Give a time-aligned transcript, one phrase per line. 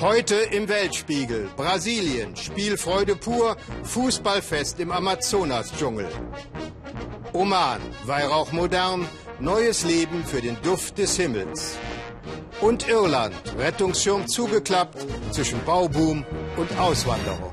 [0.00, 1.50] Heute im Weltspiegel.
[1.56, 2.36] Brasilien.
[2.36, 3.56] Spielfreude pur.
[3.82, 6.06] Fußballfest im Amazonas-Dschungel.
[7.32, 7.80] Oman.
[8.04, 9.08] Weihrauch modern.
[9.40, 11.76] Neues Leben für den Duft des Himmels.
[12.60, 13.34] Und Irland.
[13.58, 16.24] Rettungsschirm zugeklappt zwischen Bauboom
[16.56, 17.50] und Auswanderung.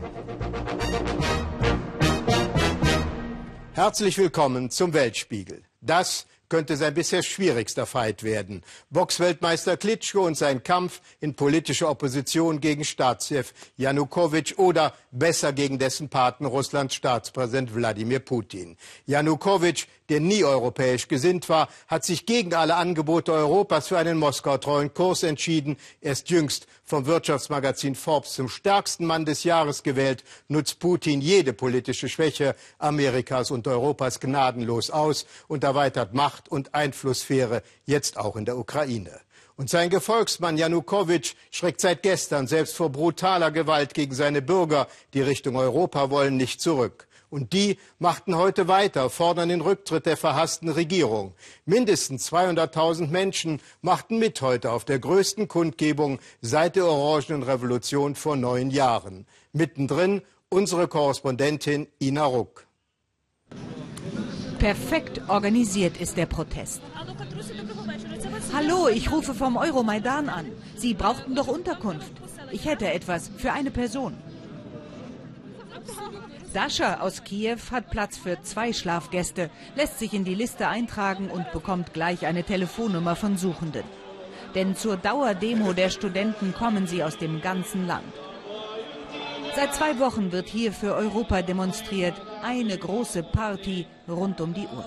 [3.73, 5.63] Herzlich willkommen zum Weltspiegel.
[5.81, 8.63] Das könnte sein bisher schwierigster Fight werden.
[8.89, 16.09] Boxweltmeister Klitschko und sein Kampf in politischer Opposition gegen Staatschef Janukowitsch oder besser gegen dessen
[16.09, 18.77] Paten Russlands Staatspräsident Wladimir Putin.
[19.05, 24.93] Janukowitsch, der nie europäisch gesinnt war, hat sich gegen alle Angebote Europas für einen Moskau-treuen
[24.93, 25.77] Kurs entschieden.
[26.01, 32.09] Erst jüngst vom Wirtschaftsmagazin Forbes zum stärksten Mann des Jahres gewählt, nutzt Putin jede politische
[32.09, 38.57] Schwäche Amerikas und Europas gnadenlos aus und erweitert Macht und Einflusssphäre, jetzt auch in der
[38.57, 39.24] Ukraine.
[39.57, 45.21] Und sein Gefolgsmann Janukowitsch schreckt seit gestern selbst vor brutaler Gewalt gegen seine Bürger, die
[45.21, 47.07] Richtung Europa wollen, nicht zurück.
[47.29, 51.33] Und die machten heute weiter, fordern den Rücktritt der verhassten Regierung.
[51.65, 58.35] Mindestens 200.000 Menschen machten mit heute auf der größten Kundgebung seit der Orangenen Revolution vor
[58.35, 59.25] neun Jahren.
[59.53, 62.67] Mittendrin unsere Korrespondentin Ina Ruck.
[64.59, 66.81] Perfekt organisiert ist der Protest.
[68.53, 70.51] Hallo, ich rufe vom Euromaidan an.
[70.75, 72.11] Sie brauchten doch Unterkunft.
[72.51, 74.15] Ich hätte etwas für eine Person.
[76.53, 81.51] Dascha aus Kiew hat Platz für zwei Schlafgäste, lässt sich in die Liste eintragen und
[81.51, 83.83] bekommt gleich eine Telefonnummer von Suchenden.
[84.53, 88.13] Denn zur Dauerdemo der Studenten kommen sie aus dem ganzen Land.
[89.55, 92.13] Seit zwei Wochen wird hier für Europa demonstriert.
[92.41, 94.85] Eine große Party rund um die Uhr.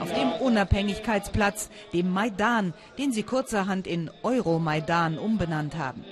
[0.00, 6.04] Auf dem Unabhängigkeitsplatz, dem Maidan, den sie kurzerhand in Euromaidan umbenannt haben.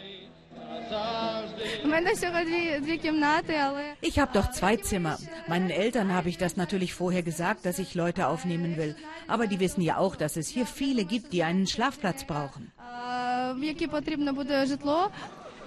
[4.01, 5.19] Ich habe doch zwei Zimmer.
[5.49, 8.97] Meinen Eltern habe ich das natürlich vorher gesagt, dass ich Leute aufnehmen will.
[9.27, 12.73] Aber die wissen ja auch, dass es hier viele gibt, die einen Schlafplatz brauchen.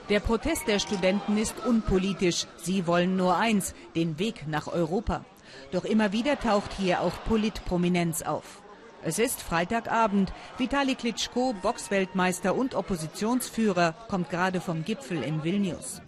[0.09, 2.45] Der Protest der Studenten ist unpolitisch.
[2.57, 5.25] Sie wollen nur eins, den Weg nach Europa.
[5.71, 8.61] Doch immer wieder taucht hier auch Politprominenz auf.
[9.03, 10.33] Es ist Freitagabend.
[10.57, 16.01] Vitali Klitschko, Boxweltmeister und Oppositionsführer, kommt gerade vom Gipfel in Vilnius.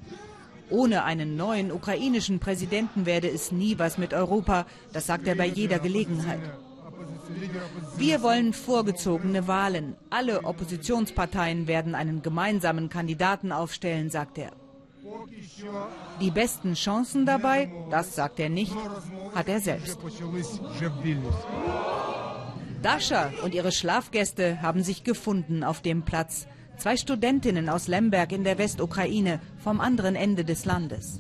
[0.69, 5.45] Ohne einen neuen ukrainischen Präsidenten werde es nie was mit Europa, das sagt er bei
[5.45, 6.41] jeder Gelegenheit.
[7.97, 9.95] Wir wollen vorgezogene Wahlen.
[10.09, 14.51] Alle Oppositionsparteien werden einen gemeinsamen Kandidaten aufstellen, sagt er.
[16.19, 18.73] Die besten Chancen dabei, das sagt er nicht,
[19.34, 19.97] hat er selbst.
[22.81, 26.47] Dasha und ihre Schlafgäste haben sich gefunden auf dem Platz.
[26.78, 31.19] Zwei Studentinnen aus Lemberg in der Westukraine vom anderen Ende des Landes.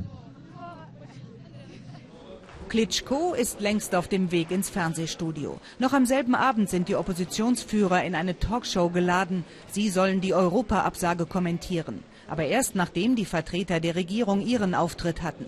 [2.69, 5.59] Klitschko ist längst auf dem Weg ins Fernsehstudio.
[5.79, 9.45] Noch am selben Abend sind die Oppositionsführer in eine Talkshow geladen.
[9.71, 12.03] Sie sollen die Europaabsage kommentieren.
[12.27, 15.45] Aber erst nachdem die Vertreter der Regierung ihren Auftritt hatten.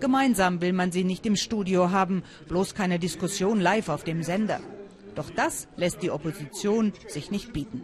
[0.00, 4.60] Gemeinsam will man sie nicht im Studio haben, bloß keine Diskussion live auf dem Sender.
[5.14, 7.82] Doch das lässt die Opposition sich nicht bieten.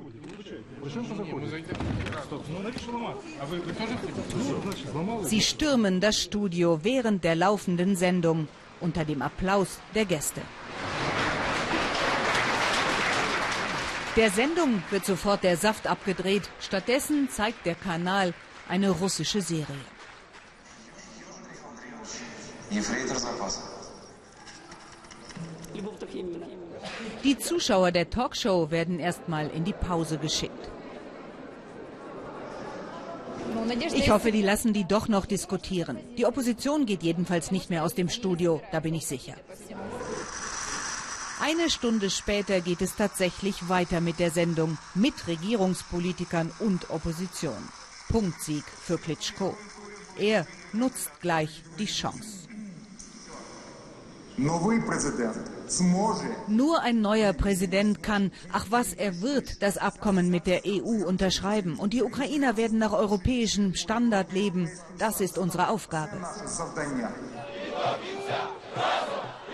[5.22, 8.48] Sie stürmen das Studio während der laufenden Sendung
[8.80, 10.40] unter dem Applaus der Gäste.
[14.16, 16.48] Der Sendung wird sofort der Saft abgedreht.
[16.58, 18.32] Stattdessen zeigt der Kanal
[18.66, 19.66] eine russische Serie.
[27.24, 30.70] Die Zuschauer der Talkshow werden erstmal in die Pause geschickt.
[33.94, 35.98] Ich hoffe, die lassen die doch noch diskutieren.
[36.16, 39.34] Die Opposition geht jedenfalls nicht mehr aus dem Studio, da bin ich sicher.
[41.40, 47.68] Eine Stunde später geht es tatsächlich weiter mit der Sendung mit Regierungspolitikern und Opposition.
[48.08, 49.54] Punktsieg für Klitschko.
[50.18, 52.46] Er nutzt gleich die Chance.
[56.48, 61.78] Nur ein neuer Präsident kann, ach was, er wird das Abkommen mit der EU unterschreiben.
[61.78, 64.70] Und die Ukrainer werden nach europäischem Standard leben.
[64.98, 66.12] Das ist unsere Aufgabe.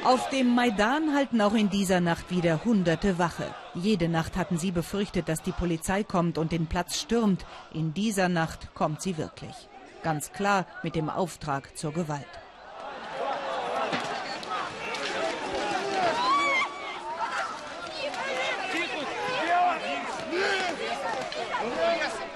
[0.05, 3.55] Auf dem Maidan halten auch in dieser Nacht wieder Hunderte Wache.
[3.75, 7.47] Jede Nacht hatten sie befürchtet, dass die Polizei kommt und den Platz stürmt.
[7.73, 9.55] In dieser Nacht kommt sie wirklich.
[10.03, 12.27] Ganz klar mit dem Auftrag zur Gewalt.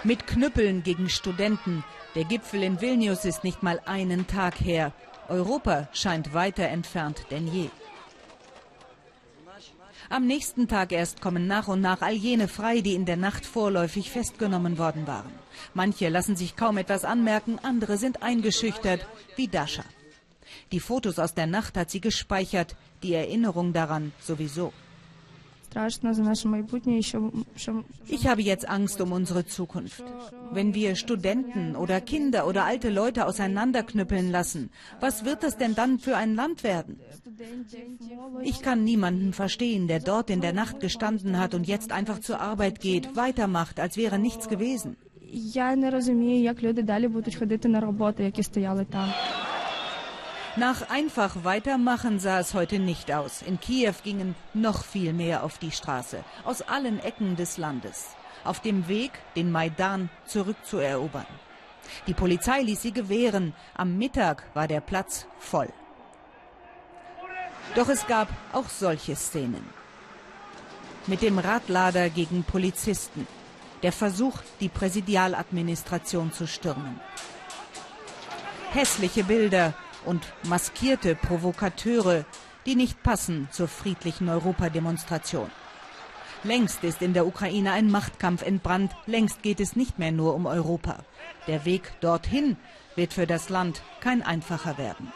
[0.05, 1.83] Mit Knüppeln gegen Studenten.
[2.15, 4.93] Der Gipfel in Vilnius ist nicht mal einen Tag her.
[5.29, 7.71] Europa scheint weiter entfernt denn je.
[10.09, 13.45] Am nächsten Tag erst kommen nach und nach all jene frei, die in der Nacht
[13.45, 15.33] vorläufig festgenommen worden waren.
[15.75, 19.85] Manche lassen sich kaum etwas anmerken, andere sind eingeschüchtert, wie Dasha.
[20.71, 24.73] Die Fotos aus der Nacht hat sie gespeichert, die Erinnerung daran sowieso.
[28.08, 30.04] Ich habe jetzt Angst um unsere Zukunft.
[30.52, 34.70] Wenn wir Studenten oder Kinder oder alte Leute auseinanderknüppeln lassen,
[35.00, 37.00] was wird das denn dann für ein Land werden?
[38.44, 42.42] Ich kann niemanden verstehen, der dort in der Nacht gestanden hat und jetzt einfach zur
[42.42, 44.98] Arbeit geht, weitermacht, als wäre nichts gewesen.
[45.34, 49.10] Я не розумію, як люди далі будуть ходити на роботу, які стояли там.
[50.59, 53.43] Nach einfach weitermachen sah es heute nicht aus.
[53.43, 58.07] In Kiew gingen noch viel mehr auf die Straße, aus allen Ecken des Landes,
[58.43, 61.27] auf dem Weg, den Maidan zurückzuerobern.
[62.07, 63.53] Die Polizei ließ sie gewähren.
[63.75, 65.69] Am Mittag war der Platz voll.
[67.75, 69.65] Doch es gab auch solche Szenen.
[71.07, 73.27] Mit dem Radlader gegen Polizisten.
[73.83, 76.99] Der Versuch, die Präsidialadministration zu stürmen.
[78.73, 79.75] Hässliche Bilder
[80.07, 82.25] und maskierte Provokateure,
[82.65, 85.51] die nicht passen zur friedlichen Europademonstration.
[86.43, 90.47] Längst ist in der Ukraine ein Machtkampf entbrannt, längst geht es nicht mehr nur um
[90.47, 90.99] Europa.
[91.47, 92.57] Der Weg dorthin
[92.95, 95.13] wird für das Land kein einfacher werden.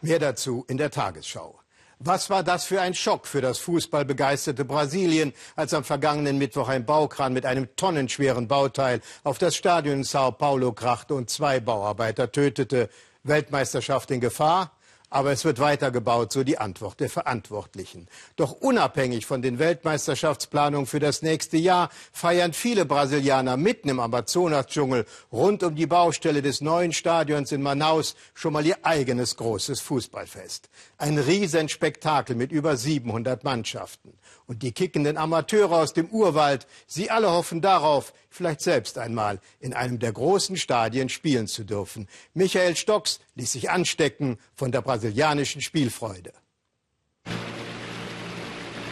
[0.00, 1.63] Mehr dazu in der Tagesschau.
[2.06, 6.84] Was war das für ein Schock für das fußballbegeisterte Brasilien, als am vergangenen Mittwoch ein
[6.84, 12.30] Baukran mit einem tonnenschweren Bauteil auf das Stadion in Sao Paulo krachte und zwei Bauarbeiter
[12.30, 12.90] tötete.
[13.22, 14.72] Weltmeisterschaft in Gefahr?
[15.10, 18.08] Aber es wird weitergebaut, so die Antwort der Verantwortlichen.
[18.36, 25.06] Doch unabhängig von den Weltmeisterschaftsplanungen für das nächste Jahr feiern viele Brasilianer mitten im Amazonas-Dschungel
[25.30, 30.68] rund um die Baustelle des neuen Stadions in Manaus schon mal ihr eigenes großes Fußballfest.
[30.98, 34.14] Ein Riesenspektakel mit über 700 Mannschaften.
[34.46, 39.72] Und die kickenden Amateure aus dem Urwald, sie alle hoffen darauf, vielleicht selbst einmal in
[39.72, 42.08] einem der großen Stadien spielen zu dürfen.
[42.34, 46.32] Michael Stocks ließ sich anstecken von der brasilianischen Spielfreude.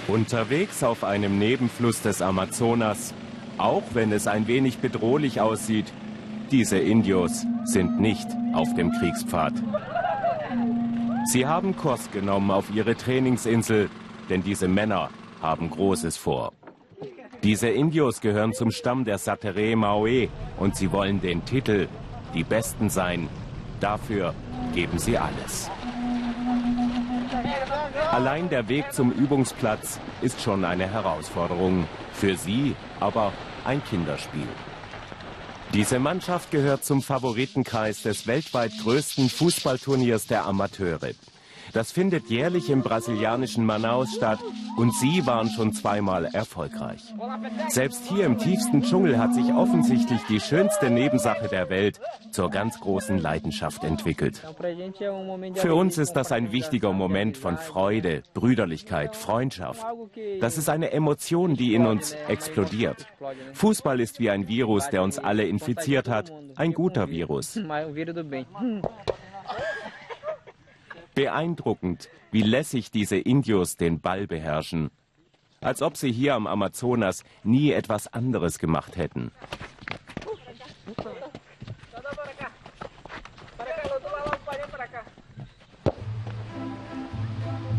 [0.08, 3.14] Unterwegs auf einem Nebenfluss des Amazonas,
[3.58, 5.92] auch wenn es ein wenig bedrohlich aussieht,
[6.50, 9.54] diese Indios sind nicht auf dem Kriegspfad.
[11.32, 13.90] Sie haben Kurs genommen auf ihre Trainingsinsel,
[14.28, 15.10] denn diese Männer
[15.42, 16.52] haben Großes vor.
[17.42, 20.28] Diese Indios gehören zum Stamm der Satere Maoe
[20.58, 21.88] und sie wollen den Titel
[22.34, 23.28] die Besten sein.
[23.80, 24.32] Dafür
[24.74, 25.68] geben sie alles.
[28.12, 31.88] Allein der Weg zum Übungsplatz ist schon eine Herausforderung.
[32.12, 33.32] Für sie aber
[33.64, 34.46] ein Kinderspiel.
[35.74, 41.12] Diese Mannschaft gehört zum Favoritenkreis des weltweit größten Fußballturniers der Amateure.
[41.72, 44.38] Das findet jährlich im brasilianischen Manaus statt
[44.76, 47.02] und sie waren schon zweimal erfolgreich.
[47.68, 52.78] Selbst hier im tiefsten Dschungel hat sich offensichtlich die schönste Nebensache der Welt zur ganz
[52.80, 54.42] großen Leidenschaft entwickelt.
[55.54, 59.84] Für uns ist das ein wichtiger Moment von Freude, Brüderlichkeit, Freundschaft.
[60.40, 63.06] Das ist eine Emotion, die in uns explodiert.
[63.54, 66.32] Fußball ist wie ein Virus, der uns alle infiziert hat.
[66.56, 67.58] Ein guter Virus.
[71.14, 74.90] Beeindruckend, wie lässig diese Indios den Ball beherrschen.
[75.60, 79.30] Als ob sie hier am Amazonas nie etwas anderes gemacht hätten.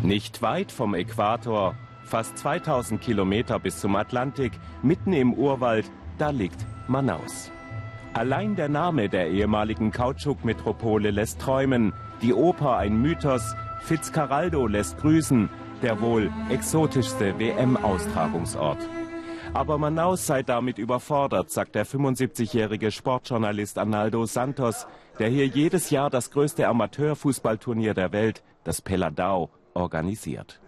[0.04, 6.66] Nicht weit vom Äquator, fast 2000 Kilometer bis zum Atlantik, mitten im Urwald, da liegt
[6.88, 7.52] Manaus.
[8.14, 15.50] Allein der Name der ehemaligen Kautschuk-Metropole lässt träumen, die Oper ein Mythos, Fitzcarraldo lässt grüßen,
[15.82, 18.80] der wohl exotischste WM-Austragungsort.
[19.54, 24.88] Aber Manaus sei damit überfordert, sagt der 75-jährige Sportjournalist Arnaldo Santos,
[25.20, 30.63] der hier jedes Jahr das größte Amateurfußballturnier der Welt, das Peladao, organisiert.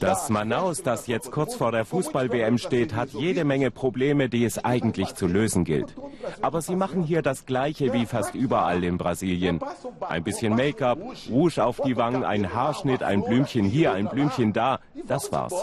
[0.00, 4.64] Das Manaus, das jetzt kurz vor der Fußball-WM steht, hat jede Menge Probleme, die es
[4.64, 5.94] eigentlich zu lösen gilt.
[6.42, 9.60] Aber sie machen hier das Gleiche wie fast überall in Brasilien.
[10.00, 10.98] Ein bisschen Make-up,
[11.30, 15.54] Rouge auf die Wangen, ein Haarschnitt, ein Blümchen hier, ein Blümchen da, das war's.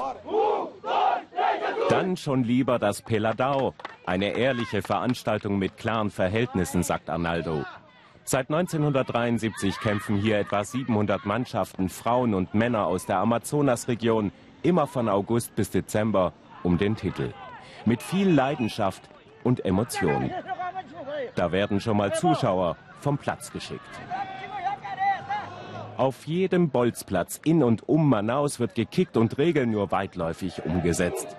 [1.89, 3.74] Dann schon lieber das Peladao,
[4.05, 7.63] eine ehrliche Veranstaltung mit klaren Verhältnissen, sagt Arnaldo.
[8.27, 14.32] Seit 1973 kämpfen hier etwa 700 Mannschaften, Frauen und Männer aus der Amazonasregion,
[14.63, 17.34] immer von August bis Dezember, um den Titel.
[17.86, 19.08] Mit viel Leidenschaft
[19.44, 20.32] und Emotion.
[21.36, 23.82] Da werden schon mal Zuschauer vom Platz geschickt.
[25.96, 31.38] Auf jedem Bolzplatz in und um Manaus wird gekickt und Regeln nur weitläufig umgesetzt.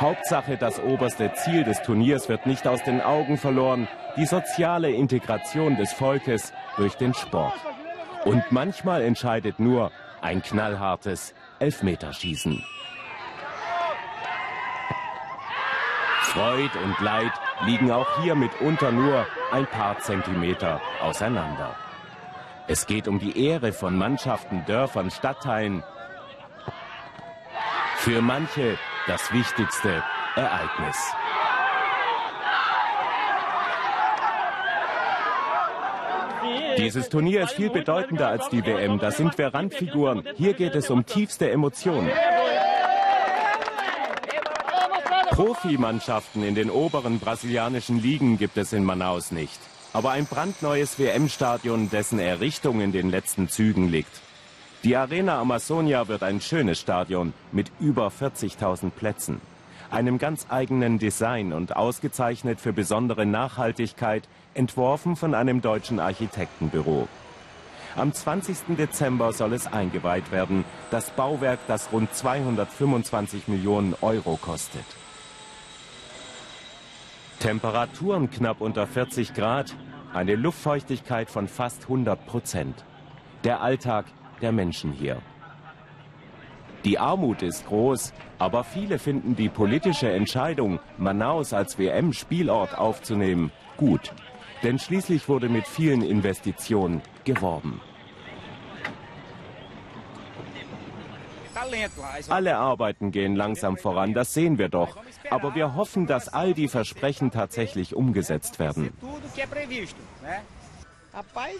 [0.00, 5.76] Hauptsache, das oberste Ziel des Turniers wird nicht aus den Augen verloren, die soziale Integration
[5.76, 7.52] des Volkes durch den Sport.
[8.24, 9.92] Und manchmal entscheidet nur
[10.22, 12.64] ein knallhartes Elfmeterschießen.
[16.22, 17.32] Freud und Leid
[17.66, 21.74] liegen auch hier mitunter nur ein paar Zentimeter auseinander.
[22.68, 25.82] Es geht um die Ehre von Mannschaften, Dörfern, Stadtteilen.
[27.96, 28.78] Für manche
[29.10, 30.04] das wichtigste
[30.36, 30.96] Ereignis.
[36.78, 39.00] Dieses Turnier ist viel bedeutender als die WM.
[39.00, 40.22] Da sind wir Randfiguren.
[40.36, 42.08] Hier geht es um tiefste Emotionen.
[45.30, 49.58] Profimannschaften in den oberen brasilianischen Ligen gibt es in Manaus nicht.
[49.92, 54.20] Aber ein brandneues WM-Stadion, dessen Errichtung in den letzten Zügen liegt.
[54.82, 59.40] Die Arena Amazonia wird ein schönes Stadion mit über 40.000 Plätzen
[59.90, 67.08] einem ganz eigenen Design und ausgezeichnet für besondere Nachhaltigkeit, entworfen von einem deutschen Architektenbüro.
[67.96, 68.76] Am 20.
[68.78, 74.84] Dezember soll es eingeweiht werden, das Bauwerk, das rund 225 Millionen Euro kostet.
[77.40, 79.74] Temperaturen knapp unter 40 Grad,
[80.12, 82.84] eine Luftfeuchtigkeit von fast 100 Prozent.
[83.44, 84.04] Der Alltag
[84.42, 85.20] der Menschen hier.
[86.84, 94.12] Die Armut ist groß, aber viele finden die politische Entscheidung, Manaus als WM-Spielort aufzunehmen, gut.
[94.62, 97.80] Denn schließlich wurde mit vielen Investitionen geworben.
[102.28, 104.96] Alle Arbeiten gehen langsam voran, das sehen wir doch.
[105.30, 108.92] Aber wir hoffen, dass all die Versprechen tatsächlich umgesetzt werden.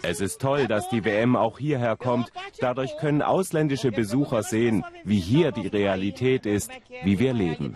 [0.01, 2.31] Es ist toll, dass die WM auch hierher kommt.
[2.59, 6.71] Dadurch können ausländische Besucher sehen, wie hier die Realität ist,
[7.03, 7.75] wie wir leben.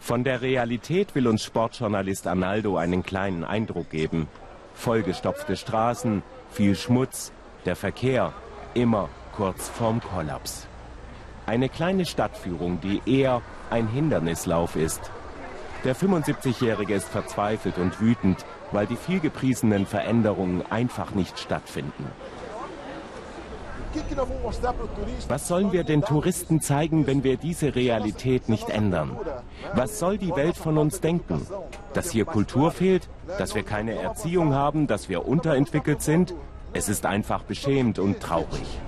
[0.00, 4.28] Von der Realität will uns Sportjournalist Arnaldo einen kleinen Eindruck geben.
[4.74, 7.32] Vollgestopfte Straßen, viel Schmutz,
[7.64, 8.32] der Verkehr
[8.74, 10.66] immer kurz vorm Kollaps.
[11.46, 15.10] Eine kleine Stadtführung, die eher ein Hindernislauf ist.
[15.84, 22.06] Der 75-Jährige ist verzweifelt und wütend, weil die vielgepriesenen Veränderungen einfach nicht stattfinden.
[25.28, 29.16] Was sollen wir den Touristen zeigen, wenn wir diese Realität nicht ändern?
[29.74, 31.46] Was soll die Welt von uns denken?
[31.94, 33.08] Dass hier Kultur fehlt?
[33.38, 34.86] Dass wir keine Erziehung haben?
[34.86, 36.34] Dass wir unterentwickelt sind?
[36.72, 38.80] Es ist einfach beschämend und traurig.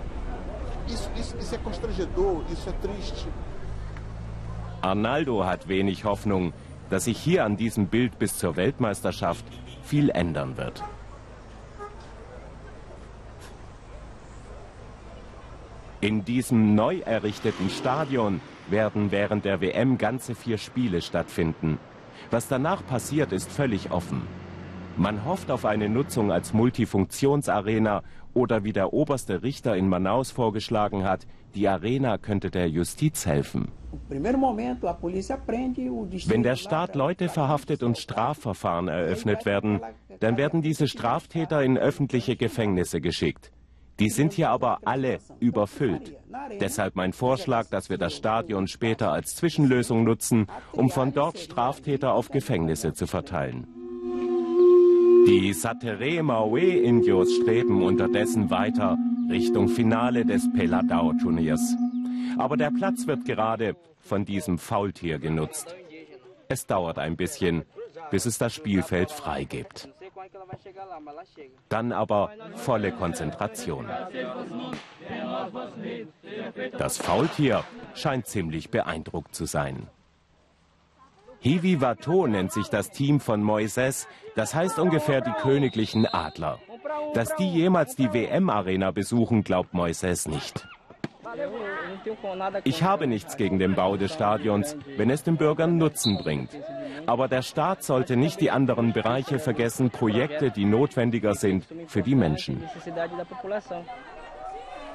[4.81, 6.53] Arnaldo hat wenig Hoffnung,
[6.91, 9.45] dass sich hier an diesem Bild bis zur Weltmeisterschaft
[9.89, 10.85] viel ändern wird.
[16.01, 21.79] In diesem neu errichteten Stadion werden während der WM ganze vier Spiele stattfinden.
[22.31, 24.23] Was danach passiert, ist völlig offen.
[24.97, 28.03] Man hofft auf eine Nutzung als Multifunktionsarena
[28.35, 33.69] oder wie der oberste Richter in Manaus vorgeschlagen hat, die Arena könnte der Justiz helfen.
[34.09, 34.23] Wenn
[36.43, 39.81] der Staat Leute verhaftet und Strafverfahren eröffnet werden,
[40.21, 43.51] dann werden diese Straftäter in öffentliche Gefängnisse geschickt.
[43.99, 46.17] Die sind hier aber alle überfüllt.
[46.61, 52.13] Deshalb mein Vorschlag, dass wir das Stadion später als Zwischenlösung nutzen, um von dort Straftäter
[52.13, 53.67] auf Gefängnisse zu verteilen.
[55.29, 58.97] Die Satere Maue Indios streben unterdessen weiter
[59.29, 61.77] Richtung Finale des Peladao-Turniers.
[62.39, 65.77] Aber der Platz wird gerade von diesem Faultier genutzt.
[66.49, 67.67] Es dauert ein bisschen,
[68.11, 69.91] bis es das Spielfeld freigibt.
[71.69, 73.87] Dann aber volle Konzentration.
[76.79, 79.89] Das Faultier scheint ziemlich beeindruckt zu sein.
[81.41, 86.59] Hivi Vato nennt sich das Team von Moises, das heißt ungefähr die königlichen Adler.
[87.15, 90.67] Dass die jemals die WM-Arena besuchen, glaubt Moises nicht.
[92.65, 96.51] Ich habe nichts gegen den Bau des Stadions, wenn es den Bürgern Nutzen bringt.
[97.07, 102.15] Aber der Staat sollte nicht die anderen Bereiche vergessen, Projekte, die notwendiger sind für die
[102.15, 102.63] Menschen.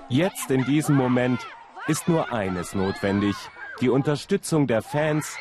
[0.09, 1.39] Jetzt in diesem Moment
[1.88, 3.35] ist nur eines notwendig,
[3.81, 5.38] die Unterstützung der Fans,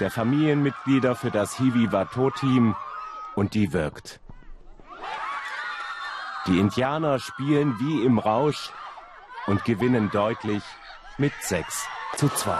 [0.00, 2.74] der Familienmitglieder für das Hiwi Wato-Team
[3.34, 4.20] und die wirkt.
[6.46, 8.70] Die Indianer spielen wie im Rausch
[9.46, 10.62] und gewinnen deutlich
[11.16, 11.86] mit 6
[12.16, 12.58] zu 2.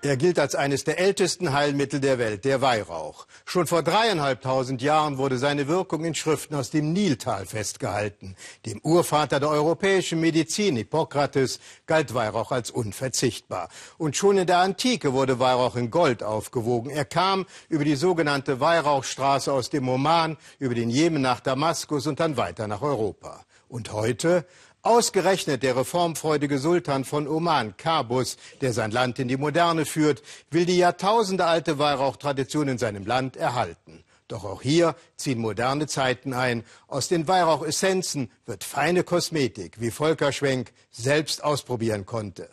[0.00, 3.26] Er gilt als eines der ältesten Heilmittel der Welt, der Weihrauch.
[3.44, 8.36] Schon vor dreieinhalbtausend Jahren wurde seine Wirkung in Schriften aus dem Niltal festgehalten.
[8.64, 13.70] Dem Urvater der europäischen Medizin, Hippokrates, galt Weihrauch als unverzichtbar.
[13.96, 16.90] Und schon in der Antike wurde Weihrauch in Gold aufgewogen.
[16.90, 22.20] Er kam über die sogenannte Weihrauchstraße aus dem Oman, über den Jemen nach Damaskus und
[22.20, 23.44] dann weiter nach Europa.
[23.68, 24.46] Und heute
[24.88, 30.64] Ausgerechnet der reformfreudige Sultan von Oman, Kabus, der sein Land in die Moderne führt, will
[30.64, 34.02] die jahrtausendealte Weihrauchtradition in seinem Land erhalten.
[34.28, 36.64] Doch auch hier ziehen moderne Zeiten ein.
[36.86, 42.48] Aus den Weihrauchessenzen wird feine Kosmetik, wie Volker Schwenk selbst ausprobieren konnte.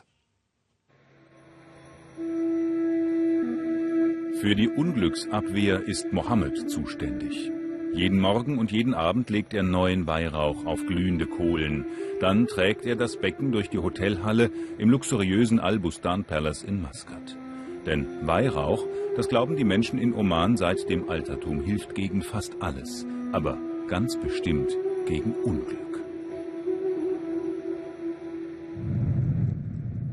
[4.42, 7.55] Für die Unglücksabwehr ist Mohammed zuständig.
[7.96, 11.86] Jeden Morgen und jeden Abend legt er neuen Weihrauch auf glühende Kohlen.
[12.20, 17.38] Dann trägt er das Becken durch die Hotelhalle im luxuriösen Al-Bustan Palace in Maskat.
[17.86, 18.86] Denn Weihrauch,
[19.16, 24.20] das glauben die Menschen in Oman seit dem Altertum, hilft gegen fast alles, aber ganz
[24.20, 24.75] bestimmt
[25.08, 25.80] gegen Unglück.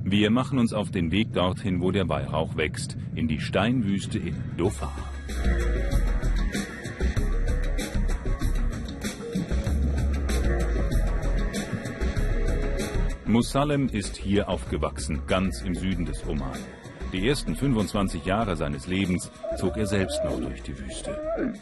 [0.04, 4.36] Wir machen uns auf den Weg dorthin, wo der Weihrauch wächst, in die Steinwüste in
[4.56, 4.94] Dhofar.
[13.32, 16.58] Musalem ist hier aufgewachsen, ganz im Süden des Oman.
[17.14, 21.58] Die ersten 25 Jahre seines Lebens zog er selbst noch durch die Wüste.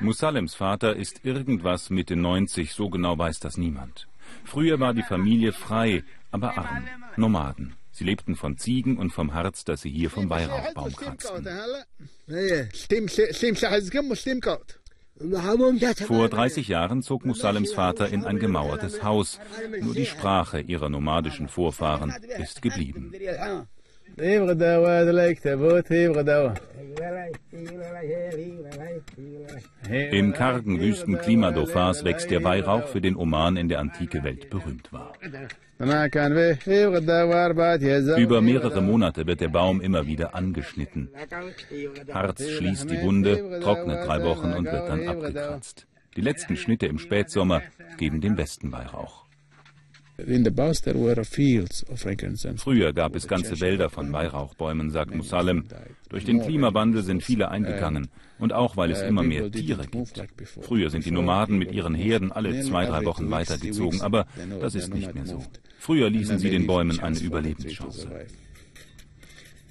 [0.00, 4.06] Musalems Vater ist irgendwas Mitte 90, so genau weiß das niemand.
[4.44, 7.74] Früher war die Familie frei, aber arm, Nomaden.
[7.90, 11.48] Sie lebten von Ziegen und vom Harz, das sie hier vom Weihrauchbaum kratzten.
[16.06, 19.38] Vor 30 Jahren zog Musalems Vater in ein gemauertes Haus.
[19.80, 23.12] Nur die Sprache ihrer nomadischen Vorfahren ist geblieben.
[30.10, 34.92] Im kargen Wüstenklima Dofars wächst der Weihrauch, für den Oman in der antike Welt berühmt
[34.92, 35.12] war.
[38.18, 41.10] Über mehrere Monate wird der Baum immer wieder angeschnitten.
[42.12, 45.88] Harz schließt die Wunde, trocknet drei Wochen und wird dann abgekratzt.
[46.16, 47.62] Die letzten Schnitte im Spätsommer
[47.98, 49.23] geben den besten Weihrauch.
[52.56, 55.64] Früher gab es ganze Wälder von Weihrauchbäumen, sagt Musalem.
[56.08, 60.22] Durch den Klimawandel sind viele eingegangen und auch weil es uh, immer mehr Tiere gibt.
[60.62, 64.26] Früher sind die Nomaden mit ihren Herden alle zwei, drei Wochen weitergezogen, aber
[64.60, 65.42] das ist nicht mehr so.
[65.78, 68.08] Früher ließen sie den Bäumen eine Überlebenschance.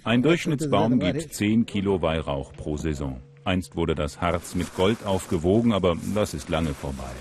[0.03, 3.21] Ein Durchschnittsbaum gibt 10 Kilo Weihrauch pro Saison.
[3.45, 7.11] Einst wurde das Harz mit Gold aufgewogen, aber das ist lange vorbei.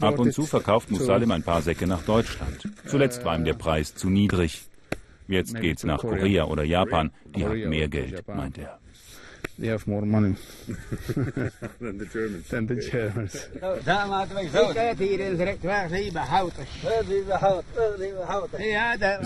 [0.00, 2.68] Ab und zu verkauft Musalim ein paar Säcke nach Deutschland.
[2.86, 4.62] Zuletzt war ihm der Preis zu niedrig.
[5.28, 7.10] Jetzt geht's nach Korea oder Japan.
[7.36, 8.78] Die haben mehr Geld, meint er.
[9.58, 10.36] They have more money
[11.80, 12.48] than the Germans.
[12.48, 13.48] Than the Germans.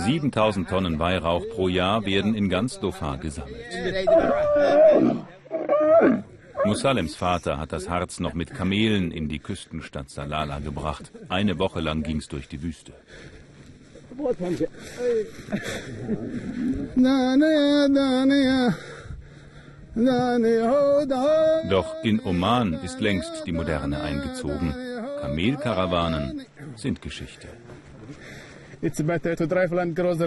[0.06, 3.60] 7000 Tonnen Weihrauch pro Jahr werden in ganz Dhofar gesammelt.
[6.64, 11.10] Musalems Vater hat das Harz noch mit Kamelen in die Küstenstadt Salala gebracht.
[11.28, 12.92] Eine Woche lang ging's durch die Wüste.
[21.70, 24.74] Doch in Oman ist längst die Moderne eingezogen.
[25.20, 26.42] Kamelkarawanen
[26.76, 27.48] sind Geschichte.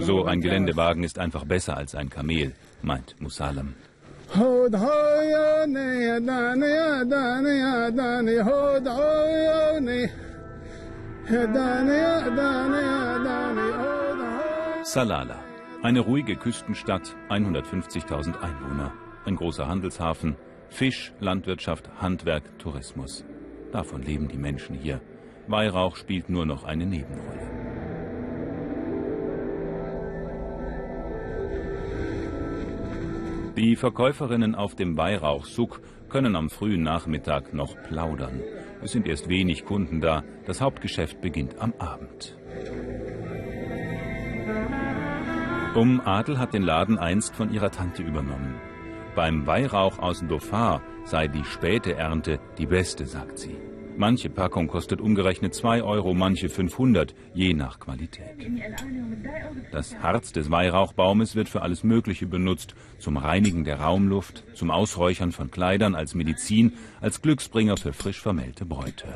[0.00, 3.74] So ein Geländewagen ist einfach besser als ein Kamel, meint Musalem.
[14.84, 15.38] Salala,
[15.82, 18.92] eine ruhige Küstenstadt, 150.000 Einwohner,
[19.24, 20.36] ein großer Handelshafen,
[20.68, 23.24] Fisch, Landwirtschaft, Handwerk, Tourismus.
[23.72, 25.00] Davon leben die Menschen hier.
[25.48, 27.65] Weihrauch spielt nur noch eine Nebenrolle.
[33.56, 38.42] Die Verkäuferinnen auf dem Weihrauchsuk können am frühen Nachmittag noch plaudern.
[38.82, 40.24] Es sind erst wenig Kunden da.
[40.44, 42.36] Das Hauptgeschäft beginnt am Abend.
[45.74, 48.60] Um Adel hat den Laden einst von ihrer Tante übernommen.
[49.14, 53.56] Beim Weihrauch aus Dauphar sei die späte Ernte die beste, sagt sie.
[53.98, 58.36] Manche Packung kostet umgerechnet 2 Euro, manche 500, je nach Qualität.
[59.72, 65.32] Das Harz des Weihrauchbaumes wird für alles Mögliche benutzt, zum Reinigen der Raumluft, zum Ausräuchern
[65.32, 69.06] von Kleidern, als Medizin, als Glücksbringer für frisch vermählte Bräute.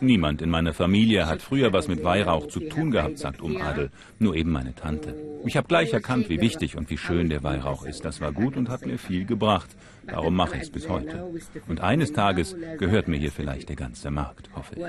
[0.00, 3.90] Niemand in meiner Familie hat früher was mit Weihrauch zu tun gehabt, sagt Um Adel,
[4.18, 5.14] nur eben meine Tante.
[5.44, 8.04] Ich habe gleich erkannt, wie wichtig und wie schön der Weihrauch ist.
[8.04, 9.70] Das war gut und hat mir viel gebracht.
[10.06, 11.32] Darum mache ich es bis heute.
[11.68, 14.80] Und eines Tages gehört mir hier vielleicht der ganze Markt, hoffe ich.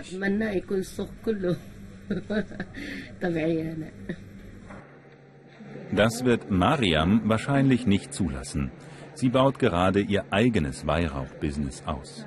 [5.96, 8.72] Das wird Mariam wahrscheinlich nicht zulassen.
[9.14, 12.26] Sie baut gerade ihr eigenes Weihrauch-Business aus.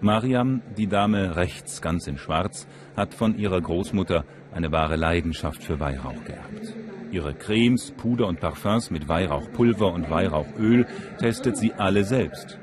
[0.00, 5.80] Mariam, die Dame rechts ganz in Schwarz, hat von ihrer Großmutter eine wahre Leidenschaft für
[5.80, 6.74] Weihrauch geerbt.
[7.10, 10.86] Ihre Cremes, Puder und Parfums mit Weihrauchpulver und Weihrauchöl
[11.18, 12.58] testet sie alle selbst.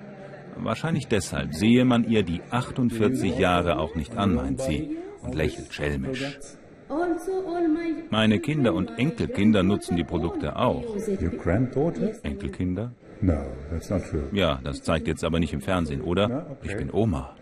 [0.64, 5.74] Wahrscheinlich deshalb sehe man ihr die 48 Jahre auch nicht an, meint sie, und lächelt
[5.74, 6.38] schelmisch.
[8.10, 10.96] Meine Kinder und Enkelkinder nutzen die Produkte auch.
[12.24, 12.92] Enkelkinder?
[14.34, 16.58] Ja, das zeigt jetzt aber nicht im Fernsehen, oder?
[16.64, 17.36] Ich bin Oma.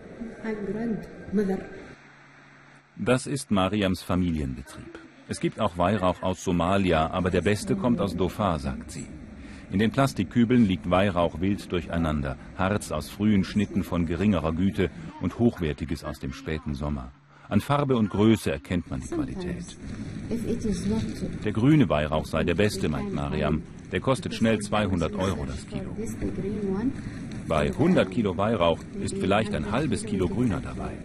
[2.97, 4.99] Das ist Mariams Familienbetrieb.
[5.27, 9.07] Es gibt auch Weihrauch aus Somalia, aber der beste kommt aus Dhofar, sagt sie.
[9.71, 14.89] In den Plastikkübeln liegt Weihrauch wild durcheinander, Harz aus frühen Schnitten von geringerer Güte
[15.21, 17.11] und Hochwertiges aus dem späten Sommer.
[17.49, 19.77] An Farbe und Größe erkennt man die Qualität.
[21.43, 23.63] Der grüne Weihrauch sei der beste, meint Mariam.
[23.91, 25.95] Der kostet schnell 200 Euro das Kilo.
[27.47, 30.97] Bei 100 Kilo Weihrauch ist vielleicht ein halbes Kilo grüner dabei.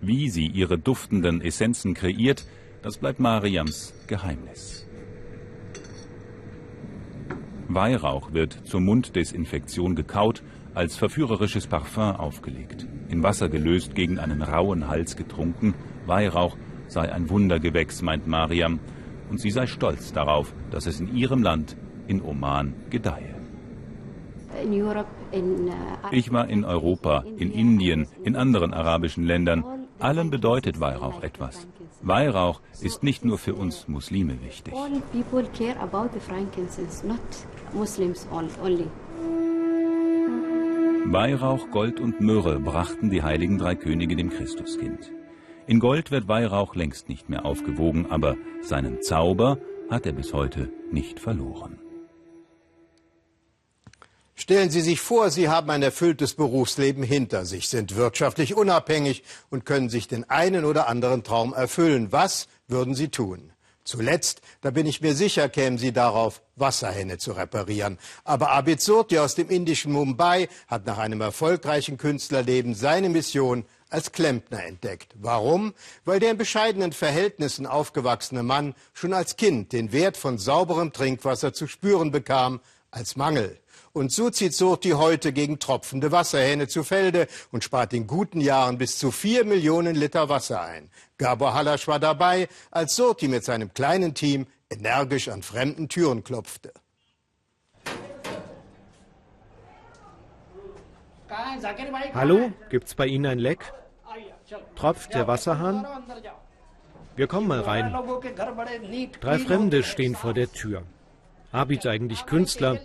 [0.00, 2.46] Wie sie ihre duftenden Essenzen kreiert,
[2.82, 4.86] das bleibt Mariams Geheimnis.
[7.74, 10.42] Weihrauch wird zur Munddesinfektion gekaut,
[10.74, 15.74] als verführerisches Parfum aufgelegt, in Wasser gelöst, gegen einen rauen Hals getrunken.
[16.06, 16.56] Weihrauch
[16.88, 18.80] sei ein Wundergewächs, meint Mariam,
[19.30, 21.76] und sie sei stolz darauf, dass es in ihrem Land,
[22.08, 23.36] in Oman, gedeihe.
[26.10, 29.64] Ich war in Europa, in Indien, in anderen arabischen Ländern
[30.00, 31.68] allen bedeutet Weihrauch etwas.
[32.02, 34.72] Weihrauch ist nicht nur für uns Muslime wichtig.
[41.12, 45.12] Weihrauch, Gold und Myrrhe brachten die heiligen drei Könige dem Christuskind.
[45.66, 49.58] In Gold wird Weihrauch längst nicht mehr aufgewogen, aber seinen Zauber
[49.90, 51.78] hat er bis heute nicht verloren.
[54.40, 59.66] Stellen Sie sich vor, Sie haben ein erfülltes Berufsleben hinter sich, sind wirtschaftlich unabhängig und
[59.66, 62.10] können sich den einen oder anderen Traum erfüllen.
[62.10, 63.52] Was würden Sie tun?
[63.84, 67.98] Zuletzt, da bin ich mir sicher, kämen Sie darauf, Wasserhähne zu reparieren.
[68.24, 74.10] Aber Abid Surti aus dem indischen Mumbai hat nach einem erfolgreichen Künstlerleben seine Mission als
[74.10, 75.12] Klempner entdeckt.
[75.20, 75.74] Warum?
[76.06, 81.52] Weil der in bescheidenen Verhältnissen aufgewachsene Mann schon als Kind den Wert von sauberem Trinkwasser
[81.52, 83.59] zu spüren bekam als Mangel.
[83.92, 88.78] Und so zieht Surti heute gegen tropfende Wasserhähne zu Felde und spart in guten Jahren
[88.78, 90.90] bis zu vier Millionen Liter Wasser ein.
[91.18, 96.72] Gabor Halasch war dabei, als Surti mit seinem kleinen Team energisch an fremden Türen klopfte.
[102.14, 103.72] Hallo, gibt's bei Ihnen ein Leck?
[104.76, 105.86] Tropft der Wasserhahn?
[107.16, 107.92] Wir kommen mal rein.
[109.20, 110.84] Drei Fremde stehen vor der Tür.
[111.52, 112.78] Abid eigentlich Künstler,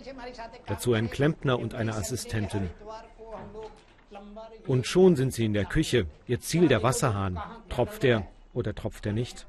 [0.66, 2.70] dazu ein Klempner und eine Assistentin.
[4.66, 6.06] Und schon sind sie in der Küche.
[6.26, 7.40] Ihr Ziel der Wasserhahn.
[7.68, 9.46] Tropft er oder tropft er nicht?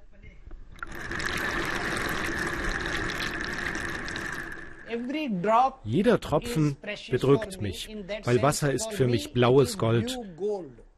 [5.84, 6.78] Jeder Tropfen
[7.12, 7.90] bedrückt mich,
[8.24, 10.18] weil Wasser ist für mich blaues Gold.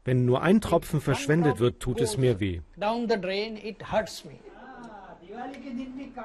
[0.04, 2.60] Wenn nur ein Tropfen verschwendet wird, tut es mir weh.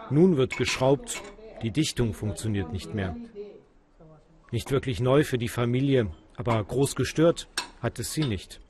[0.09, 1.21] Nun wird geschraubt
[1.65, 3.15] die Dichtung funktioniert nicht mehr.
[4.51, 7.47] Nicht wirklich neu für die Familie, aber groß gestört
[7.81, 8.61] hat es sie nicht.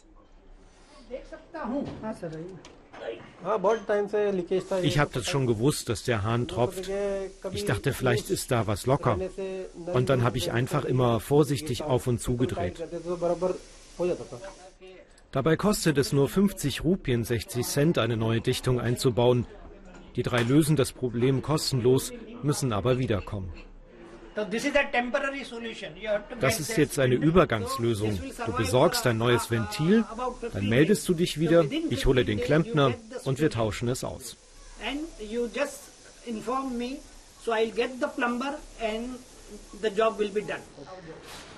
[4.82, 6.90] Ich habe das schon gewusst, dass der Hahn tropft.
[7.52, 9.20] Ich dachte, vielleicht ist da was locker.
[9.94, 12.82] Und dann habe ich einfach immer vorsichtig auf und zugedreht.
[15.34, 19.46] Dabei kostet es nur 50 Rupien, 60 Cent, eine neue Dichtung einzubauen.
[20.16, 23.52] Die drei lösen das Problem kostenlos, müssen aber wiederkommen.
[26.42, 28.20] Das ist jetzt eine Übergangslösung.
[28.46, 30.04] Du besorgst ein neues Ventil,
[30.54, 34.36] dann meldest du dich wieder, ich hole den Klempner und wir tauschen es aus.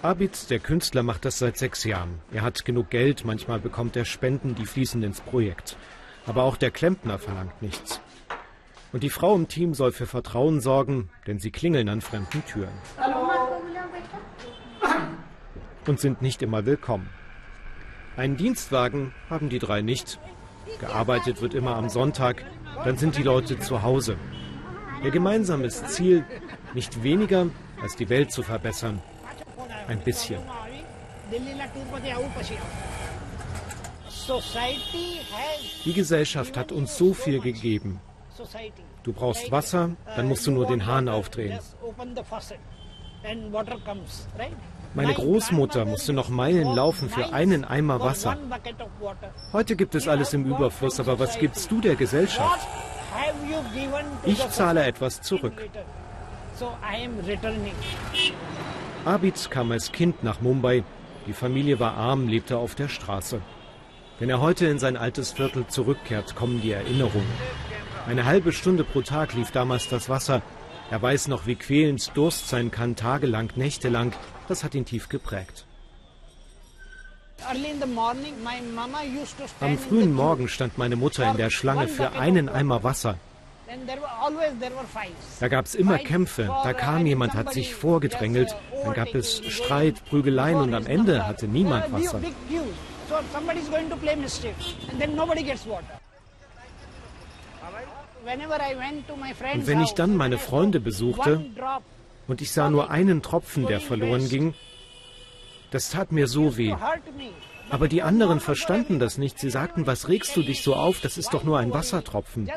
[0.01, 2.19] Abid, der Künstler, macht das seit sechs Jahren.
[2.31, 5.77] Er hat genug Geld, manchmal bekommt er Spenden, die fließen ins Projekt.
[6.27, 8.01] Aber auch der Klempner verlangt nichts.
[8.97, 12.73] Und die Frau im Team soll für Vertrauen sorgen, denn sie klingeln an fremden Türen.
[15.85, 17.07] Und sind nicht immer willkommen.
[18.15, 20.19] Einen Dienstwagen haben die drei nicht.
[20.79, 22.43] Gearbeitet wird immer am Sonntag,
[22.83, 24.17] dann sind die Leute zu Hause.
[25.03, 26.25] Ihr gemeinsames Ziel,
[26.73, 28.99] nicht weniger als die Welt zu verbessern.
[29.87, 30.41] Ein bisschen.
[35.85, 38.01] Die Gesellschaft hat uns so viel gegeben.
[39.03, 41.59] Du brauchst Wasser, dann musst du nur den Hahn aufdrehen.
[44.93, 48.37] Meine Großmutter musste noch Meilen laufen für einen Eimer Wasser.
[49.53, 52.67] Heute gibt es alles im Überfluss, aber was gibst du der Gesellschaft?
[54.23, 55.69] Ich zahle etwas zurück.
[59.05, 60.83] Abid kam als Kind nach Mumbai.
[61.27, 63.41] Die Familie war arm, lebte auf der Straße.
[64.19, 67.27] Wenn er heute in sein altes Viertel zurückkehrt, kommen die Erinnerungen.
[68.07, 70.41] Eine halbe Stunde pro Tag lief damals das Wasser.
[70.89, 74.13] Er weiß noch, wie quälend Durst sein kann, tagelang, nächtelang.
[74.47, 75.65] Das hat ihn tief geprägt.
[79.59, 83.17] Am frühen Morgen stand meine Mutter in der Schlange für einen Eimer Wasser.
[85.41, 90.05] Da gab es immer Kämpfe, da kam jemand, hat sich vorgedrängelt, dann gab es Streit,
[90.05, 92.21] Prügeleien und am Ende hatte niemand Wasser.
[99.53, 101.45] Und wenn ich dann meine Freunde besuchte
[102.27, 104.53] und ich sah nur einen Tropfen, der verloren ging,
[105.71, 106.75] das tat mir so weh.
[107.69, 109.39] Aber die anderen verstanden das nicht.
[109.39, 111.01] Sie sagten, was regst du dich so auf?
[111.01, 112.49] Das ist doch nur ein Wassertropfen.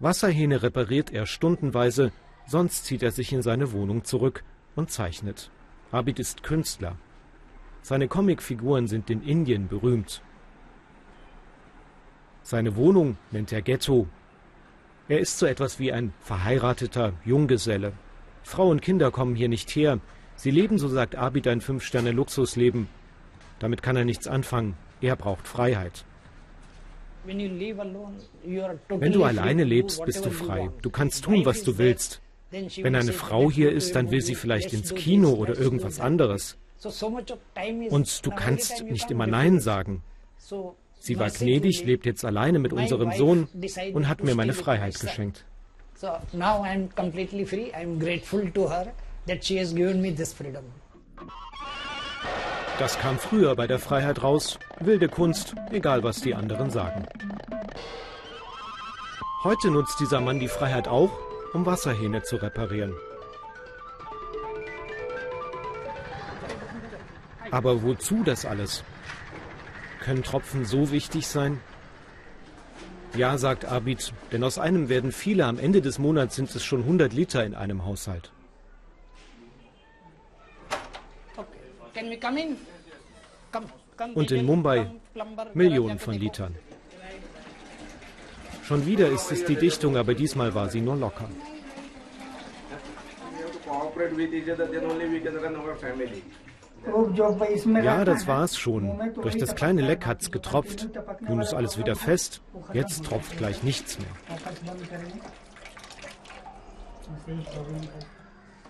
[0.00, 2.12] Wasserhähne repariert er stundenweise,
[2.46, 5.50] sonst zieht er sich in seine Wohnung zurück und zeichnet.
[5.92, 6.96] Abid ist Künstler.
[7.82, 10.22] Seine Comicfiguren sind in Indien berühmt.
[12.44, 14.06] Seine Wohnung nennt er Ghetto.
[15.08, 17.92] Er ist so etwas wie ein verheirateter Junggeselle.
[18.42, 19.98] Frau und Kinder kommen hier nicht her.
[20.36, 22.88] Sie leben, so sagt Abid, ein Fünf-Sterne-Luxusleben.
[23.60, 24.76] Damit kann er nichts anfangen.
[25.00, 26.04] Er braucht Freiheit.
[27.24, 30.68] Wenn du alleine lebst, bist du frei.
[30.82, 32.20] Du kannst tun, was du willst.
[32.50, 36.58] Wenn eine Frau hier ist, dann will sie vielleicht ins Kino oder irgendwas anderes.
[37.88, 40.02] Und du kannst nicht immer Nein sagen.
[41.04, 43.46] Sie war gnädig, lebt jetzt alleine mit unserem Sohn
[43.92, 45.44] und hat mir meine Freiheit geschenkt.
[52.78, 54.58] Das kam früher bei der Freiheit raus.
[54.80, 57.04] Wilde Kunst, egal was die anderen sagen.
[59.42, 61.12] Heute nutzt dieser Mann die Freiheit auch,
[61.52, 62.94] um Wasserhähne zu reparieren.
[67.50, 68.82] Aber wozu das alles?
[70.04, 71.60] Können Tropfen so wichtig sein?
[73.16, 75.46] Ja, sagt Abid, denn aus einem werden viele.
[75.46, 78.30] Am Ende des Monats sind es schon 100 Liter in einem Haushalt.
[84.14, 84.90] Und in Mumbai
[85.54, 86.54] Millionen von Litern.
[88.64, 91.30] Schon wieder ist es die Dichtung, aber diesmal war sie nur locker.
[97.82, 99.14] Ja, das war's schon.
[99.14, 100.88] Durch das kleine Leck hat's getropft.
[101.20, 102.42] Nun ist alles wieder fest.
[102.72, 104.08] Jetzt tropft gleich nichts mehr.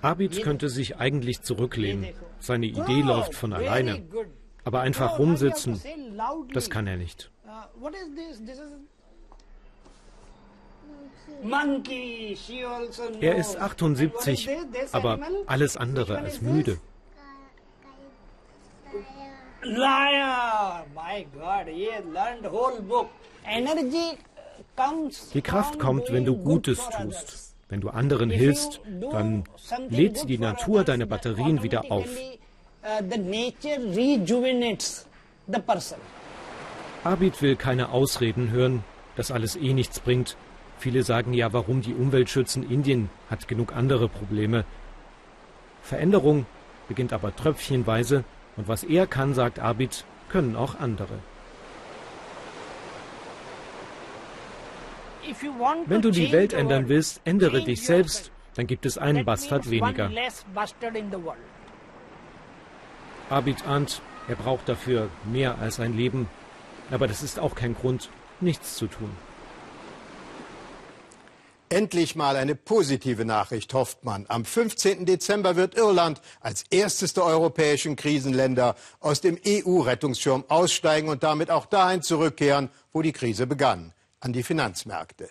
[0.03, 2.09] Abid könnte sich eigentlich zurücklehnen.
[2.39, 4.03] Seine Idee läuft von alleine.
[4.65, 5.81] Aber einfach rumsitzen,
[6.53, 7.31] das kann er nicht.
[13.21, 14.49] Er ist 78,
[14.93, 16.79] aber alles andere als müde.
[25.33, 27.55] Die Kraft kommt, wenn du Gutes tust.
[27.69, 29.45] Wenn du anderen hilfst, dann
[29.89, 32.09] lädt die Natur deine Batterien wieder auf.
[37.03, 38.85] Abid will keine Ausreden hören,
[39.17, 40.37] dass alles eh nichts bringt.
[40.79, 42.69] Viele sagen ja, warum die Umwelt schützen.
[42.69, 44.65] Indien hat genug andere Probleme.
[45.83, 46.47] Veränderung
[46.89, 48.25] beginnt aber tröpfchenweise
[48.57, 51.19] und was er kann, sagt Abid, können auch andere.
[55.87, 60.11] Wenn du die Welt ändern willst, ändere dich selbst, dann gibt es einen Bastard weniger.
[63.31, 66.29] Abid ahnt, er braucht dafür mehr als ein Leben,
[66.91, 69.11] aber das ist auch kein Grund, nichts zu tun.
[71.75, 74.27] Endlich mal eine positive Nachricht, hofft man.
[74.29, 75.07] Am 15.
[75.07, 81.67] Dezember wird Irland als erstes der europäischen Krisenländer aus dem EU-Rettungsschirm aussteigen und damit auch
[81.67, 85.29] dahin zurückkehren, wo die Krise begann, an die Finanzmärkte.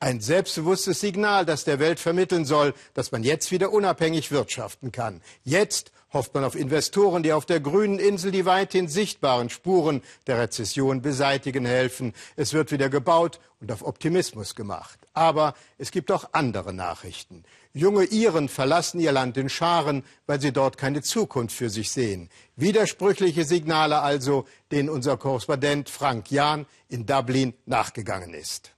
[0.00, 5.22] Ein selbstbewusstes Signal, das der Welt vermitteln soll, dass man jetzt wieder unabhängig wirtschaften kann.
[5.44, 10.40] Jetzt hofft man auf Investoren, die auf der grünen Insel die weithin sichtbaren Spuren der
[10.40, 12.14] Rezession beseitigen helfen.
[12.34, 15.03] Es wird wieder gebaut und auf Optimismus gemacht.
[15.14, 17.44] Aber es gibt auch andere Nachrichten.
[17.72, 22.28] Junge Iren verlassen ihr Land in Scharen, weil sie dort keine Zukunft für sich sehen.
[22.56, 28.72] Widersprüchliche Signale also, denen unser Korrespondent Frank Jahn in Dublin nachgegangen ist.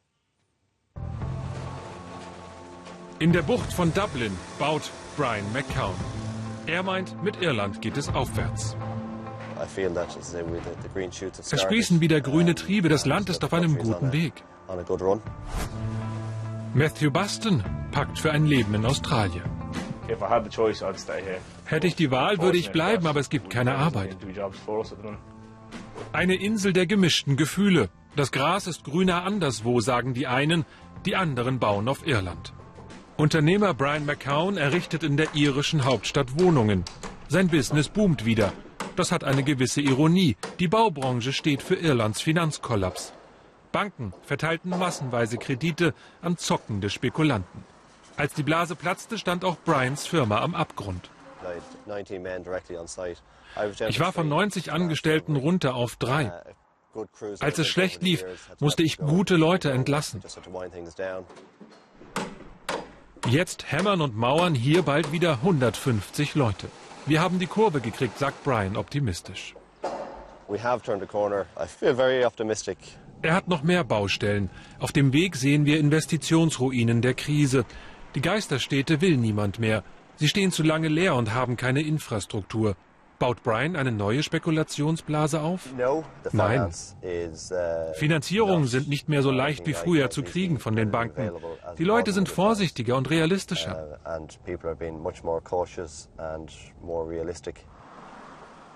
[3.19, 5.95] In der Bucht von Dublin baut Brian McCown.
[6.67, 8.77] Er meint, mit Irland geht es aufwärts.
[11.51, 14.45] Es sprießen wieder grüne Triebe, das Land ist auf einem guten Weg.
[16.77, 19.45] Matthew Buston packt für ein Leben in Australien.
[21.65, 24.15] Hätte ich die Wahl, würde ich bleiben, aber es gibt keine Arbeit.
[26.13, 27.89] Eine Insel der gemischten Gefühle.
[28.15, 30.67] Das Gras ist grüner anderswo, sagen die einen,
[31.07, 32.53] die anderen bauen auf Irland.
[33.17, 36.85] Unternehmer Brian McCown errichtet in der irischen Hauptstadt Wohnungen.
[37.29, 38.53] Sein Business boomt wieder.
[38.97, 40.37] Das hat eine gewisse Ironie.
[40.61, 43.15] Die Baubranche steht für Irlands Finanzkollaps.
[43.77, 47.63] Banken verteilten massenweise Kredite an zockende Spekulanten.
[48.17, 51.11] Als die Blase platzte, stand auch Brians Firma am Abgrund.
[53.87, 56.33] Ich war von 90 Angestellten runter auf drei.
[57.41, 58.25] Als es schlecht lief,
[58.61, 60.23] musste ich gute Leute entlassen.
[63.29, 66.69] Jetzt hämmern und mauern hier bald wieder 150 Leute.
[67.05, 69.55] Wir haben die Kurve gekriegt, sagt Brian optimistisch.
[73.23, 74.51] Er hat noch mehr Baustellen.
[74.79, 77.65] Auf dem Weg sehen wir Investitionsruinen der Krise.
[78.15, 79.83] Die Geisterstädte will niemand mehr.
[80.17, 82.77] Sie stehen zu lange leer und haben keine Infrastruktur.
[83.19, 85.69] Baut Brian eine neue Spekulationsblase auf?
[86.33, 86.71] Nein.
[87.03, 91.31] Uh, Finanzierungen sind nicht mehr so leicht wie früher zu kriegen von den Banken.
[91.79, 93.99] Die Leute sind vorsichtiger und realistischer.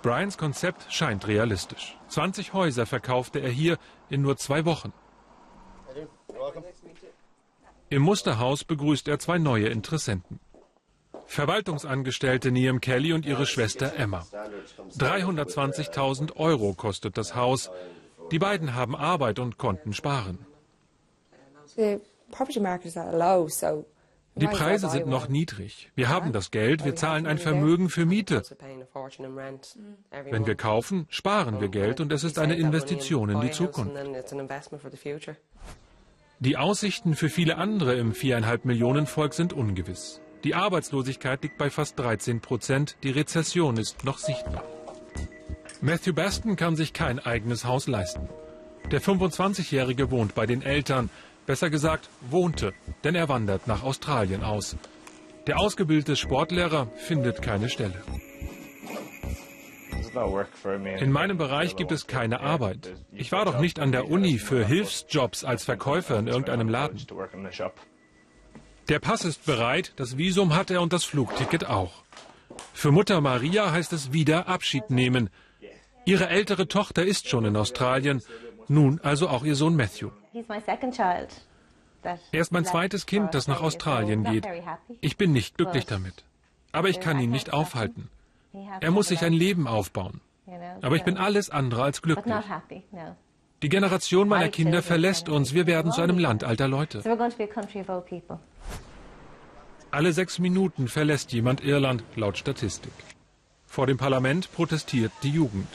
[0.03, 1.99] Brians Konzept scheint realistisch.
[2.09, 3.77] 20 Häuser verkaufte er hier
[4.09, 4.93] in nur zwei Wochen.
[7.91, 10.41] Im Musterhaus begrüßt er zwei neue Interessenten.
[11.27, 14.27] Verwaltungsangestellte Niam Kelly und ihre Schwester Emma.
[14.99, 17.71] 320.000 Euro kostet das Haus.
[18.31, 20.47] Die beiden haben Arbeit und konnten sparen.
[24.40, 25.90] Die Preise sind noch niedrig.
[25.94, 28.42] Wir haben das Geld, wir zahlen ein Vermögen für Miete.
[30.31, 33.94] Wenn wir kaufen, sparen wir Geld und es ist eine Investition in die Zukunft.
[36.38, 40.22] Die Aussichten für viele andere im viereinhalb Millionen Volk sind ungewiss.
[40.44, 42.96] Die Arbeitslosigkeit liegt bei fast 13 Prozent.
[43.03, 44.64] Die Rezession ist noch sichtbar.
[45.83, 48.29] Matthew Baston kann sich kein eigenes Haus leisten.
[48.90, 51.11] Der 25-Jährige wohnt bei den Eltern.
[51.51, 54.77] Besser gesagt, wohnte, denn er wandert nach Australien aus.
[55.49, 58.01] Der ausgebildete Sportlehrer findet keine Stelle.
[61.01, 62.95] In meinem Bereich gibt es keine Arbeit.
[63.11, 67.05] Ich war doch nicht an der Uni für Hilfsjobs als Verkäufer in irgendeinem Laden.
[68.89, 72.05] Der Pass ist bereit, das Visum hat er und das Flugticket auch.
[72.73, 75.31] Für Mutter Maria heißt es wieder Abschied nehmen.
[76.05, 78.23] Ihre ältere Tochter ist schon in Australien,
[78.69, 80.11] nun also auch ihr Sohn Matthew.
[82.33, 84.47] Er ist mein zweites Kind, das nach Australien geht.
[85.01, 86.25] Ich bin nicht glücklich damit.
[86.73, 88.09] Aber ich kann ihn nicht aufhalten.
[88.81, 90.21] Er muss sich ein Leben aufbauen.
[90.83, 92.35] Aber ich bin alles andere als glücklich.
[93.62, 95.53] Die Generation meiner Kinder verlässt uns.
[95.53, 97.03] Wir werden zu einem Land alter Leute.
[99.90, 102.93] Alle sechs Minuten verlässt jemand Irland, laut Statistik.
[103.66, 105.69] Vor dem Parlament protestiert die Jugend.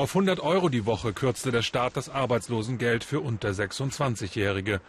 [0.00, 4.80] Auf 100 Euro die Woche kürzte der Staat das Arbeitslosengeld für unter 26-Jährige.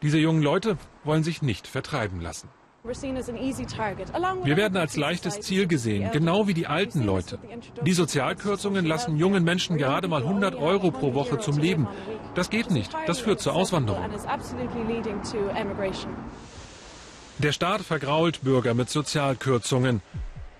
[0.00, 2.48] Diese jungen Leute wollen sich nicht vertreiben lassen.
[2.84, 7.40] Wir werden als leichtes Ziel gesehen, genau wie die alten Leute.
[7.84, 11.88] Die Sozialkürzungen lassen jungen Menschen gerade mal 100 Euro pro Woche zum Leben.
[12.36, 12.92] Das geht nicht.
[13.08, 14.08] Das führt zur Auswanderung.
[17.38, 20.00] Der Staat vergrault Bürger mit Sozialkürzungen.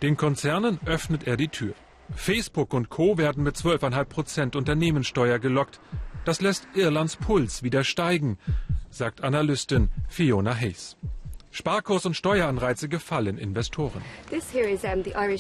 [0.02, 1.74] Den Konzernen öffnet er die Tür.
[2.14, 3.18] Facebook und Co.
[3.18, 5.80] werden mit 12,5 Prozent Unternehmenssteuer gelockt.
[6.24, 8.38] Das lässt Irlands Puls wieder steigen,
[8.90, 10.96] sagt Analystin Fiona Hayes.
[11.50, 14.02] Sparkurs und Steueranreize gefallen Investoren.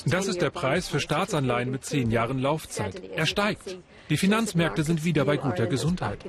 [0.06, 3.02] Das ist der Preis für Staatsanleihen mit zehn Jahren Laufzeit.
[3.16, 3.76] Er steigt.
[4.10, 6.24] Die Finanzmärkte sind wieder bei guter Gesundheit.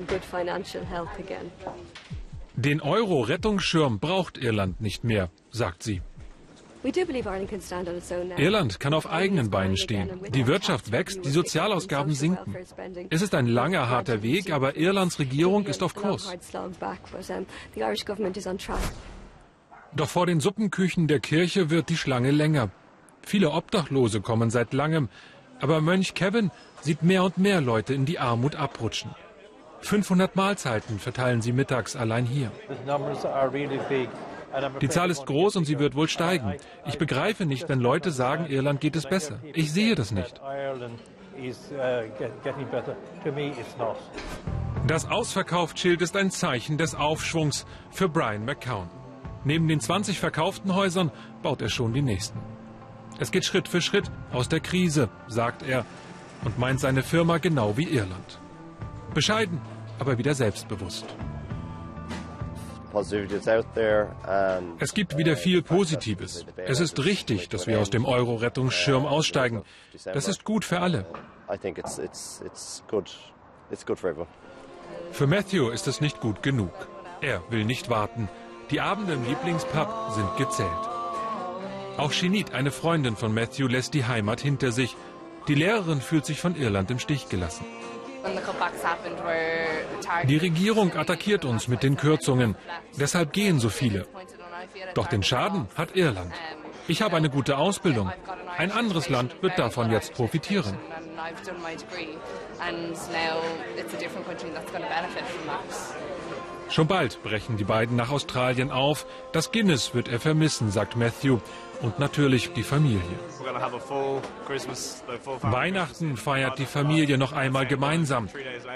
[2.55, 6.01] Den Euro-Rettungsschirm braucht Irland nicht mehr, sagt sie.
[8.37, 10.21] Irland kann auf eigenen Beinen stehen.
[10.29, 12.55] Die Wirtschaft wächst, die Sozialausgaben sinken.
[13.09, 16.31] Es ist ein langer, harter Weg, aber Irlands Regierung ist auf Kurs.
[19.95, 22.69] Doch vor den Suppenküchen der Kirche wird die Schlange länger.
[23.23, 25.09] Viele Obdachlose kommen seit langem,
[25.59, 29.09] aber Mönch Kevin sieht mehr und mehr Leute in die Armut abrutschen.
[29.81, 32.51] 500 Mahlzeiten verteilen sie mittags allein hier.
[34.81, 36.55] Die Zahl ist groß und sie wird wohl steigen.
[36.85, 39.39] Ich begreife nicht, wenn Leute sagen, Irland geht es besser.
[39.53, 40.41] Ich sehe das nicht.
[44.87, 48.89] Das Ausverkauftschild ist ein Zeichen des Aufschwungs für Brian McCown.
[49.43, 52.39] Neben den 20 verkauften Häusern baut er schon die nächsten.
[53.19, 55.85] Es geht Schritt für Schritt aus der Krise, sagt er,
[56.43, 58.39] und meint seine Firma genau wie Irland.
[59.13, 59.61] Bescheiden,
[59.99, 61.05] aber wieder selbstbewusst.
[64.79, 66.45] Es gibt wieder viel Positives.
[66.65, 69.63] Es ist richtig, dass wir aus dem Euro-Rettungsschirm aussteigen.
[70.05, 71.05] Das ist gut für alle.
[75.11, 76.73] Für Matthew ist es nicht gut genug.
[77.21, 78.29] Er will nicht warten.
[78.71, 80.69] Die Abende im Lieblingspub sind gezählt.
[81.97, 84.95] Auch Shinit, eine Freundin von Matthew, lässt die Heimat hinter sich.
[85.47, 87.65] Die Lehrerin fühlt sich von Irland im Stich gelassen.
[90.27, 92.55] Die Regierung attackiert uns mit den Kürzungen.
[92.99, 94.07] Deshalb gehen so viele.
[94.93, 96.33] Doch den Schaden hat Irland.
[96.87, 98.11] Ich habe eine gute Ausbildung.
[98.57, 100.77] Ein anderes Land wird davon jetzt profitieren.
[106.69, 109.05] Schon bald brechen die beiden nach Australien auf.
[109.31, 111.39] Das Guinness wird er vermissen, sagt Matthew.
[111.81, 113.01] Und natürlich die Familie.
[115.41, 118.29] Weihnachten feiert die Familie noch einmal gemeinsam.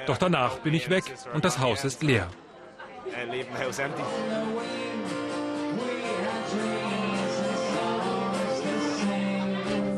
[0.06, 2.28] Doch danach bin ich weg und das Haus ist leer.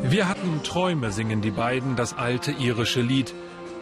[0.04, 3.34] Wir hatten Träume, singen die beiden das alte irische Lied.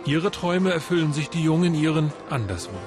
[0.06, 2.78] Ihre Träume erfüllen sich die Jungen ihren anderswo.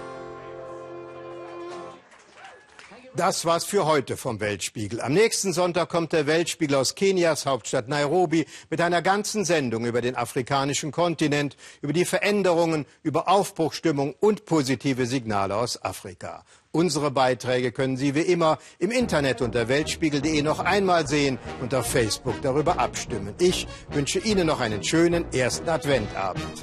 [3.14, 5.02] Das war's für heute vom Weltspiegel.
[5.02, 10.00] Am nächsten Sonntag kommt der Weltspiegel aus Kenias Hauptstadt Nairobi mit einer ganzen Sendung über
[10.00, 16.42] den afrikanischen Kontinent, über die Veränderungen, über Aufbruchstimmung und positive Signale aus Afrika.
[16.70, 21.86] Unsere Beiträge können Sie wie immer im Internet unter weltspiegel.de noch einmal sehen und auf
[21.86, 23.34] Facebook darüber abstimmen.
[23.38, 26.62] Ich wünsche Ihnen noch einen schönen ersten Adventabend.